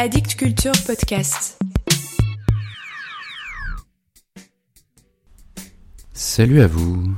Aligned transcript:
Addict 0.00 0.36
Culture 0.36 0.70
Podcast. 0.86 1.58
Salut 6.12 6.60
à 6.62 6.68
vous. 6.68 7.16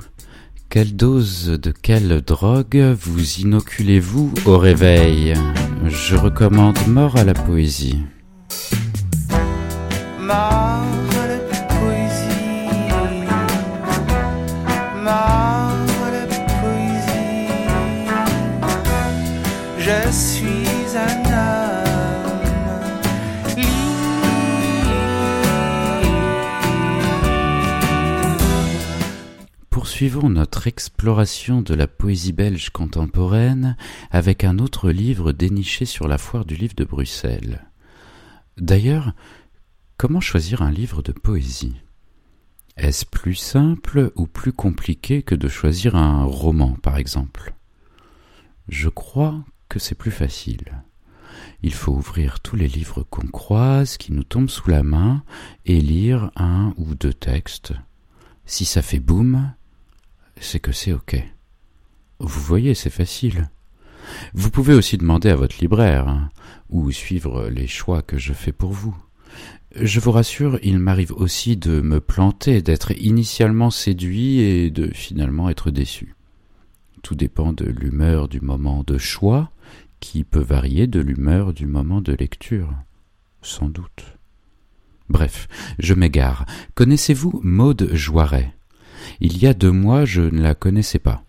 Quelle 0.71 0.97
dose 0.97 1.49
de 1.49 1.72
quelle 1.72 2.22
drogue 2.22 2.97
vous 2.99 3.40
inoculez-vous 3.40 4.33
au 4.47 4.56
réveil? 4.56 5.35
Je 5.88 6.17
recommande 6.17 6.79
mort 6.87 7.17
à 7.17 7.24
la 7.24 7.35
poésie. 7.35 8.03
Je 10.19 10.60
Poursuivons 30.00 30.30
notre 30.30 30.66
exploration 30.66 31.60
de 31.60 31.74
la 31.74 31.86
poésie 31.86 32.32
belge 32.32 32.70
contemporaine 32.70 33.77
avec 34.10 34.45
un 34.45 34.58
autre 34.58 34.88
livre 34.88 35.32
déniché 35.32 35.84
sur 35.84 36.08
la 36.08 36.16
foire 36.16 36.46
du 36.46 36.56
livre 36.56 36.72
de 36.74 36.84
Bruxelles. 36.84 37.66
D'ailleurs, 38.56 39.12
comment 39.98 40.22
choisir 40.22 40.62
un 40.62 40.70
livre 40.70 41.02
de 41.02 41.12
poésie? 41.12 41.77
Est-ce 42.78 43.05
plus 43.05 43.34
simple 43.34 44.10
ou 44.16 44.27
plus 44.27 44.55
compliqué 44.55 45.22
que 45.22 45.34
de 45.34 45.48
choisir 45.48 45.96
un 45.96 46.24
roman, 46.24 46.78
par 46.80 46.96
exemple? 46.96 47.52
Je 48.70 48.88
crois 48.88 49.44
que 49.69 49.78
c'est 49.78 49.94
plus 49.94 50.10
facile. 50.10 50.82
Il 51.62 51.74
faut 51.74 51.92
ouvrir 51.92 52.41
tous 52.41 52.56
les 52.56 52.69
livres 52.69 53.02
qu'on 53.02 53.27
croise, 53.27 53.98
qui 53.98 54.14
nous 54.14 54.24
tombent 54.24 54.48
sous 54.48 54.70
la 54.70 54.82
main, 54.82 55.25
et 55.66 55.78
lire 55.78 56.30
un 56.36 56.72
ou 56.78 56.94
deux 56.94 57.12
textes. 57.12 57.75
Si 58.47 58.64
ça 58.64 58.80
fait 58.80 58.98
boum, 58.98 59.53
c'est 60.41 60.60
que 60.60 60.72
c'est 60.72 60.92
OK. 60.92 61.16
Vous 62.19 62.41
voyez, 62.41 62.74
c'est 62.74 62.91
facile. 62.91 63.50
Vous 64.34 64.50
pouvez 64.50 64.74
aussi 64.74 64.98
demander 64.98 65.30
à 65.30 65.36
votre 65.36 65.56
libraire, 65.60 66.08
hein, 66.08 66.30
ou 66.69 66.91
suivre 66.91 67.48
les 67.48 67.66
choix 67.66 68.02
que 68.02 68.19
je 68.19 68.32
fais 68.32 68.52
pour 68.52 68.72
vous. 68.72 68.97
Je 69.77 70.00
vous 70.00 70.10
rassure, 70.10 70.58
il 70.62 70.78
m'arrive 70.78 71.12
aussi 71.12 71.56
de 71.56 71.80
me 71.80 72.00
planter, 72.00 72.60
d'être 72.60 72.91
initialement 73.00 73.70
séduit 73.70 74.41
et 74.41 74.70
de 74.70 74.88
finalement 74.88 75.48
être 75.48 75.70
déçu. 75.70 76.16
Tout 77.02 77.14
dépend 77.14 77.52
de 77.52 77.66
l'humeur 77.66 78.28
du 78.28 78.41
moment 78.41 78.82
de 78.84 78.98
choix, 78.98 79.50
qui 80.00 80.25
peut 80.25 80.41
varier 80.41 80.86
de 80.86 81.00
l'humeur 81.00 81.52
du 81.52 81.66
moment 81.66 82.00
de 82.00 82.12
lecture. 82.12 82.75
Sans 83.42 83.69
doute. 83.69 84.19
Bref, 85.08 85.47
je 85.78 85.94
m'égare. 85.94 86.47
Connaissez-vous 86.75 87.41
Maude 87.42 87.91
Joiret? 87.92 88.54
Il 89.20 89.39
y 89.39 89.47
a 89.47 89.55
deux 89.55 89.72
mois, 89.72 90.05
je 90.05 90.22
ne 90.22 90.41
la 90.41 90.55
connaissais 90.55 90.98
pas. 90.98 91.25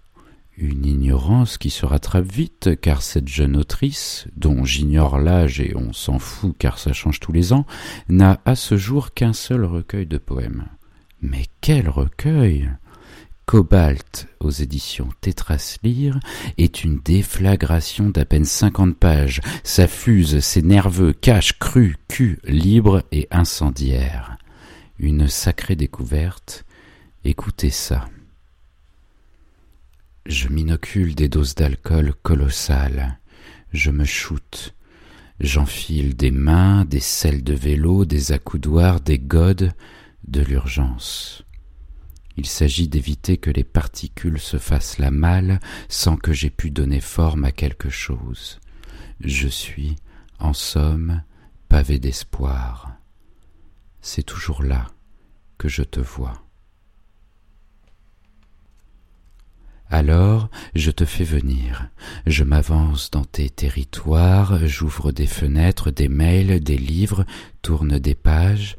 Une 0.58 0.86
ignorance 0.86 1.58
qui 1.58 1.70
se 1.70 1.86
rattrape 1.86 2.32
vite, 2.32 2.80
car 2.82 3.02
cette 3.02 3.28
jeune 3.28 3.58
autrice, 3.58 4.28
dont 4.36 4.64
j'ignore 4.64 5.18
l'âge 5.18 5.60
et 5.60 5.74
on 5.76 5.94
s'en 5.94 6.20
fout 6.20 6.56
car 6.60 6.78
ça 6.78 6.94
change 6.94 7.20
tous 7.20 7.32
les 7.32 7.54
ans, 7.54 7.66
n'a 8.10 8.40
à 8.46 8.56
ce 8.56 8.78
jour 8.78 9.14
qu'un 9.14 9.34
seul 9.34 9.66
recueil 9.66 10.06
de 10.06 10.18
poèmes. 10.18 10.66
Mais 11.22 11.46
quel 11.62 11.90
recueil 11.90 12.70
Cobalt 13.46 14.28
aux 14.40 14.50
éditions 14.50 15.10
Tétraslyre 15.20 16.20
est 16.58 16.84
une 16.84 17.00
déflagration 17.00 18.10
d'à 18.10 18.24
peine 18.24 18.46
cinquante 18.46 18.96
pages. 18.96 19.42
Ça 19.64 19.88
fuse, 19.88 20.40
c'est 20.40 20.64
nerveux, 20.64 21.12
cache, 21.12 21.60
cru, 21.60 21.98
cul, 22.08 22.40
libre 22.46 23.04
et 23.12 23.28
incendiaire. 23.32 24.38
Une 25.00 25.28
sacrée 25.28 25.76
découverte. 25.76 26.66
Écoutez 27.24 27.70
ça. 27.70 28.10
Je 30.26 30.48
m'inocule 30.48 31.14
des 31.14 31.30
doses 31.30 31.54
d'alcool 31.54 32.16
colossales. 32.24 33.20
Je 33.74 33.92
me 33.92 34.06
shoote. 34.06 34.74
J'enfile 35.40 36.16
des 36.16 36.32
mains, 36.32 36.84
des 36.84 37.00
selles 37.00 37.44
de 37.44 37.54
vélo, 37.54 38.06
des 38.06 38.32
accoudoirs, 38.32 39.02
des 39.02 39.20
godes, 39.20 39.72
de 40.28 40.42
l'urgence. 40.42 41.44
Il 42.38 42.48
s'agit 42.48 42.88
d'éviter 42.88 43.38
que 43.38 43.52
les 43.52 43.64
particules 43.64 44.40
se 44.40 44.58
fassent 44.58 44.98
la 44.98 45.12
malle 45.12 45.60
sans 45.90 46.18
que 46.18 46.34
j'aie 46.34 46.50
pu 46.50 46.72
donner 46.72 47.02
forme 47.02 47.46
à 47.46 47.52
quelque 47.52 47.92
chose. 47.92 48.60
Je 49.20 49.48
suis, 49.48 49.96
en 50.40 50.54
somme, 50.54 51.22
pavé 51.70 52.00
d'espoir. 52.00 52.96
C'est 54.02 54.24
toujours 54.24 54.64
là 54.64 54.88
que 55.60 55.68
je 55.68 55.84
te 55.84 56.00
vois. 56.00 56.51
Alors 59.94 60.50
je 60.74 60.90
te 60.90 61.04
fais 61.04 61.26
venir, 61.26 61.90
je 62.26 62.46
m'avance 62.46 63.12
dans 63.12 63.26
tes 63.26 63.50
territoires, 63.50 64.66
j'ouvre 64.66 65.12
des 65.12 65.28
fenêtres, 65.28 65.92
des 65.92 66.08
mails, 66.08 66.64
des 66.64 66.78
livres, 66.78 67.26
tourne 67.62 68.00
des 68.00 68.16
pages, 68.16 68.78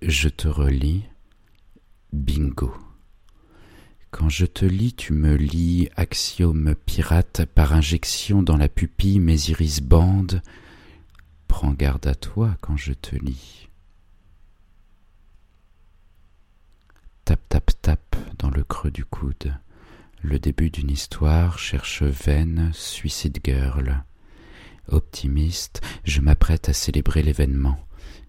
je 0.00 0.30
te 0.30 0.48
relis. 0.48 1.04
Bingo. 2.14 2.74
Quand 4.10 4.30
je 4.30 4.46
te 4.46 4.64
lis, 4.64 4.94
tu 4.94 5.12
me 5.12 5.34
lis 5.34 5.90
axiome 5.96 6.74
pirate 6.86 7.44
par 7.44 7.74
injection 7.74 8.42
dans 8.42 8.56
la 8.56 8.68
pupille, 8.68 9.20
mes 9.20 9.50
iris 9.50 9.82
bandent. 9.82 10.40
Prends 11.46 11.72
garde 11.72 12.06
à 12.06 12.14
toi 12.14 12.56
quand 12.62 12.78
je 12.78 12.94
te 12.94 13.16
lis. 13.16 13.68
Tap 17.26 17.40
tap 17.50 17.70
tap 17.82 18.16
dans 18.38 18.50
le 18.50 18.64
creux 18.64 18.90
du 18.90 19.04
coude. 19.04 19.52
Le 20.26 20.38
début 20.38 20.70
d'une 20.70 20.90
histoire 20.90 21.58
cherche 21.58 22.02
veine, 22.02 22.70
suicide 22.72 23.40
girl. 23.44 24.04
Optimiste, 24.88 25.82
je 26.04 26.22
m'apprête 26.22 26.70
à 26.70 26.72
célébrer 26.72 27.22
l'événement. 27.22 27.78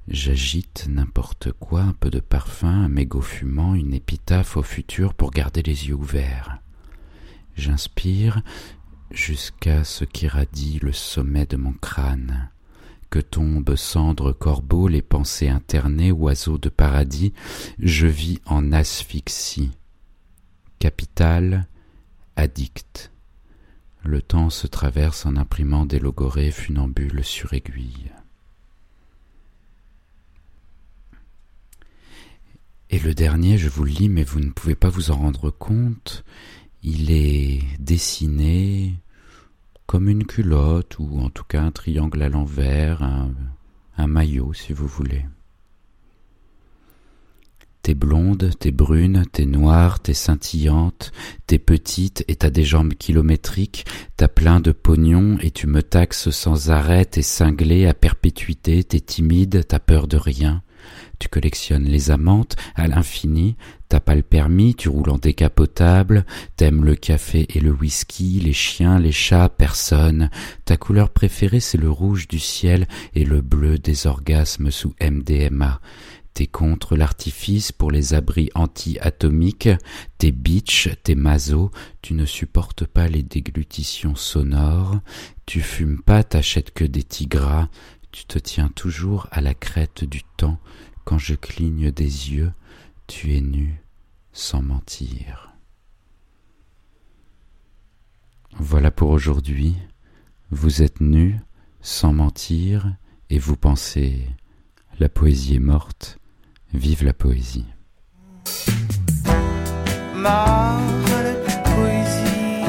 J'agite 0.10 0.88
n'importe 0.90 1.54
quoi, 1.54 1.84
un 1.84 1.94
peu 1.94 2.10
de 2.10 2.20
parfum, 2.20 2.84
un 2.84 2.90
mégot 2.90 3.22
fumant, 3.22 3.76
une 3.76 3.94
épitaphe 3.94 4.58
au 4.58 4.62
futur 4.62 5.14
pour 5.14 5.32
garder 5.32 5.62
les 5.62 5.88
yeux 5.88 5.96
ouverts. 5.96 6.60
J'inspire 7.56 8.42
jusqu'à 9.10 9.86
ce 9.86 10.04
qu'irradie 10.04 10.80
le 10.82 10.92
sommet 10.92 11.46
de 11.46 11.56
mon 11.56 11.72
crâne. 11.72 12.50
Que 13.10 13.20
tombent 13.20 13.78
cendres 13.78 14.34
corbeaux, 14.34 14.90
les 14.90 15.02
pensées 15.02 15.48
internées, 15.48 16.12
oiseaux 16.12 16.58
de 16.58 16.68
paradis, 16.68 17.32
je 17.80 18.06
vis 18.06 18.42
en 18.46 18.74
asphyxie. 18.74 19.72
Capital, 20.80 21.70
addict. 22.36 23.12
Le 24.04 24.22
temps 24.22 24.50
se 24.50 24.68
traverse 24.68 25.26
en 25.26 25.36
imprimant 25.36 25.86
des 25.86 26.00
logorées 26.00 26.52
funambules 26.52 27.24
sur 27.24 27.54
aiguille. 27.54 28.12
Et 32.92 33.00
le 33.00 33.14
dernier, 33.14 33.58
je 33.58 33.68
vous 33.68 33.84
le 33.84 33.92
lis, 33.92 34.10
mais 34.10 34.24
vous 34.24 34.40
ne 34.40 34.52
pouvez 34.52 34.76
pas 34.76 34.90
vous 34.90 35.12
en 35.12 35.16
rendre 35.16 35.50
compte, 35.50 36.24
il 36.84 37.12
est 37.12 37.62
dessiné 37.80 38.94
comme 39.88 40.08
une 40.08 40.26
culotte, 40.26 41.00
ou 41.00 41.20
en 41.20 41.30
tout 41.30 41.44
cas 41.44 41.62
un 41.62 41.72
triangle 41.72 42.22
à 42.22 42.30
l'envers, 42.30 43.02
un, 43.02 43.34
un 43.98 44.08
maillot 44.08 44.54
si 44.54 44.72
vous 44.72 44.88
voulez. 44.88 45.26
T'es 47.86 47.94
blonde, 47.94 48.50
t'es 48.58 48.72
brune, 48.72 49.26
t'es 49.32 49.46
noire, 49.46 50.00
t'es 50.00 50.16
scintillante, 50.16 51.12
t'es 51.46 51.60
petite 51.60 52.26
et 52.28 52.36
t'as 52.36 52.50
des 52.50 52.64
jambes 52.64 52.96
kilométriques, 52.96 53.86
t'as 54.18 54.28
plein 54.28 54.60
de 54.60 54.72
pognon 54.72 55.38
et 55.40 55.52
tu 55.52 55.68
me 55.68 55.84
taxes 55.84 56.32
sans 56.32 56.72
arrêt, 56.72 57.06
t'es 57.06 57.22
cinglée 57.22 57.86
à 57.86 57.94
perpétuité, 57.94 58.84
t'es 58.84 59.02
timide, 59.02 59.68
t'as 59.68 59.78
peur 59.78 60.08
de 60.08 60.18
rien. 60.18 60.64
Tu 61.20 61.30
collectionnes 61.30 61.84
les 61.84 62.10
amantes 62.10 62.56
à 62.74 62.88
l'infini, 62.88 63.56
t'as 63.88 64.00
pas 64.00 64.16
le 64.16 64.24
permis, 64.24 64.74
tu 64.74 64.90
roules 64.90 65.12
en 65.12 65.20
décapotable, 65.20 66.26
t'aimes 66.56 66.86
le 66.86 66.96
café 66.96 67.46
et 67.54 67.60
le 67.60 67.72
whisky, 67.72 68.40
les 68.40 68.54
chiens, 68.54 68.98
les 68.98 69.12
chats, 69.12 69.50
personne. 69.50 70.32
Ta 70.66 70.76
couleur 70.76 71.12
préférée 71.12 71.60
c'est 71.60 71.78
le 71.78 71.92
rouge 71.92 72.28
du 72.28 72.40
ciel 72.40 72.88
et 73.14 73.26
le 73.26 73.42
bleu 73.42 73.78
des 73.78 74.08
orgasmes 74.08 74.72
sous 74.72 74.96
MDMA. 75.00 75.80
T'es 76.36 76.48
contre 76.48 76.98
l'artifice 76.98 77.72
pour 77.72 77.92
les 77.92 78.14
abris 78.14 78.50
anti-atomiques, 78.56 79.70
t'es 80.18 80.34
bitch, 80.34 80.90
t'es 81.02 81.16
maso, 81.16 81.72
tu 82.02 82.14
ne 82.14 82.26
supportes 82.26 82.86
pas 82.86 83.08
les 83.08 83.24
déglutitions 83.24 84.16
sonores, 84.16 85.00
tu 85.46 85.62
fumes 85.62 86.02
pas, 86.02 86.26
t'achètes 86.26 86.72
que 86.72 86.84
des 86.84 87.04
tigras, 87.04 87.70
tu 88.12 88.26
te 88.26 88.38
tiens 88.38 88.68
toujours 88.68 89.28
à 89.32 89.40
la 89.40 89.54
crête 89.54 90.04
du 90.04 90.24
temps, 90.36 90.60
quand 91.06 91.18
je 91.18 91.36
cligne 91.36 91.90
des 91.90 92.34
yeux, 92.34 92.52
tu 93.08 93.34
es 93.34 93.40
nu 93.40 93.82
sans 94.34 94.62
mentir. 94.62 95.54
Voilà 98.60 98.92
pour 98.92 99.10
aujourd'hui. 99.12 99.78
Vous 100.52 100.82
êtes 100.82 101.00
nu 101.00 101.40
sans 101.80 102.12
mentir 102.12 102.94
et 103.30 103.40
vous 103.40 103.56
pensez 103.56 104.28
La 105.00 105.08
poésie 105.08 105.56
est 105.56 105.60
morte, 105.60 106.20
Vive 106.76 107.06
la 107.06 107.14
poésie. 107.14 107.66
Marre 110.14 110.78
la 111.24 111.56
poésie. 111.72 112.66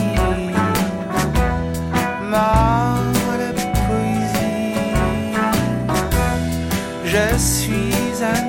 Marre 2.31 3.03
la 3.39 3.53
poésie. 3.87 4.75
Je 7.05 7.37
suis 7.37 8.23
un 8.23 8.49